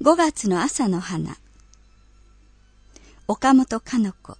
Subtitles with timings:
[0.00, 1.36] 5月の朝の花
[3.26, 4.36] 岡本かの子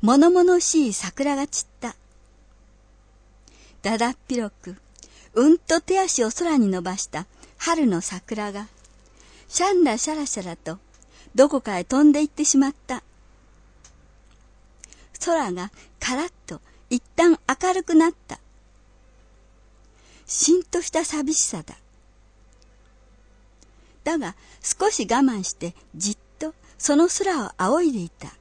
[0.00, 1.96] 物々しい桜が散った。
[3.82, 4.76] だだっ広く、
[5.34, 7.26] うんと手足を空に伸ばした
[7.58, 8.66] 春の桜が、
[9.48, 10.78] シャンラシャラシャラと、
[11.34, 13.02] どこかへ飛んで行ってしまった。
[15.22, 15.70] 空が
[16.00, 18.40] カラッと一旦明るくなった。
[20.30, 21.74] しんとした寂しさだ。
[24.04, 28.32] だが少し我慢してじっとその空を仰いでいた。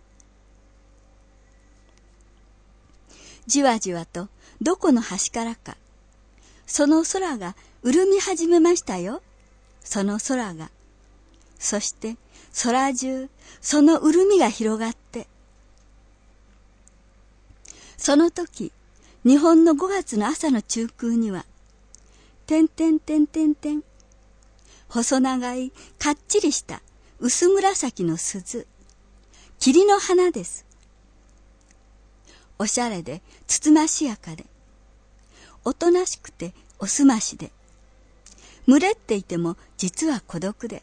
[3.48, 4.30] じわじわと
[4.62, 5.78] どこの端からか、
[6.68, 9.24] その空が潤み始めましたよ。
[9.84, 10.70] その空が。
[11.58, 12.18] そして
[12.62, 13.30] 空中、
[13.62, 15.28] その潤みが広がって。
[17.98, 18.72] その時、
[19.26, 21.46] 日本の5月の朝の中空には、
[22.50, 23.84] てんてんてんてんてん、
[24.88, 26.82] 細長い、かっちりした
[27.20, 28.66] 薄紫の鈴、
[29.60, 30.66] 霧の花です。
[32.58, 34.48] おしゃれで、つつましやかで、
[35.64, 37.52] おとなしくておすましで、
[38.66, 40.82] 群れっていても実は孤独で、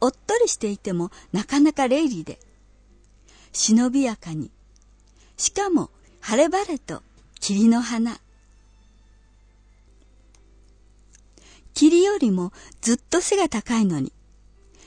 [0.00, 2.40] おっとりしていてもなかなか霊理で、
[3.52, 4.50] 忍びやかに、
[5.36, 5.88] しかも
[6.20, 7.04] 晴れ晴れと
[7.38, 8.18] 霧の花。
[11.76, 14.10] 霧よりもずっと背が高いのに、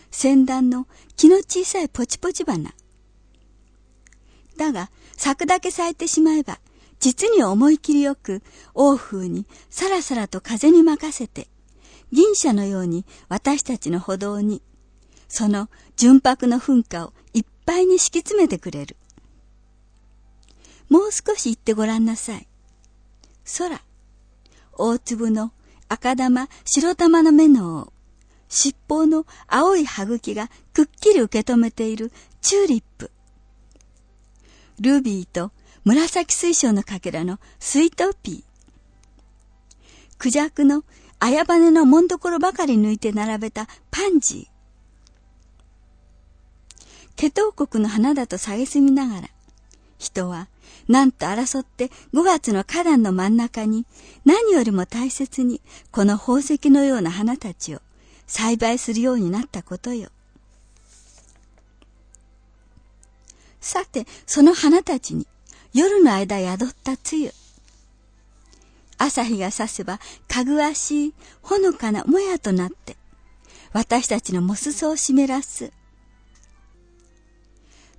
[0.09, 2.73] 先端の気の小さいポチポチ花。
[4.57, 6.59] だが、咲くだけ咲いてしまえば、
[6.99, 8.41] 実に思い切りよく、
[8.73, 11.47] 王風にさらさらと風に任せて、
[12.11, 14.63] 銀車のように私たちの歩道に、
[15.27, 18.97] その純白の噴火をいっぱいに敷き詰めてくれる。
[20.89, 22.47] もう少し行ってごらんなさい。
[23.59, 23.79] 空、
[24.73, 25.51] 大粒の
[25.89, 27.93] 赤玉、白玉の目の王、
[28.47, 33.11] 尻尾の青い歯茎がくっきり受け止めているチューリップ。
[34.79, 35.51] ルビーと
[35.83, 38.43] 紫水晶のかけらのスイートピー。
[40.19, 40.83] クジャクの
[41.19, 44.59] 綾羽のもんどころばかり抜いて並べたパンジー。
[47.15, 49.29] ケトウ国の花だと蔑みながら、
[49.99, 50.47] 人は
[50.87, 53.85] なんと争って5月の花壇の真ん中に
[54.25, 55.61] 何よりも大切に
[55.91, 57.81] この宝石のような花たちを
[58.25, 60.09] 栽培するようになったことよ。
[63.59, 65.27] さて、その花たちに
[65.73, 67.31] 夜の間宿った露。
[68.97, 72.97] 朝日が差せばかぐわしいほのかなもやとなって、
[73.73, 75.71] 私たちのモスソを湿らす。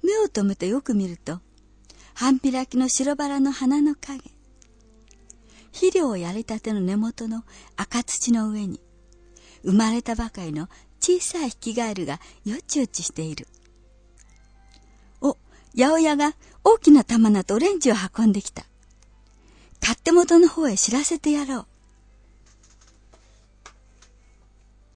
[0.02, 1.40] 目を留めてよく見ると、
[2.20, 4.20] 半開きの白バラの花の影。
[5.72, 7.44] 肥料をやりたての根元の
[7.78, 8.78] 赤土の上に、
[9.64, 10.68] 生まれたばかりの
[11.00, 13.48] 小さいヒキガエルがよちよちしている
[15.22, 15.38] お。
[15.74, 18.66] 八百屋が大きな玉菜とオレンジを運んできた。
[19.80, 21.66] 勝手元の方へ知らせてやろう。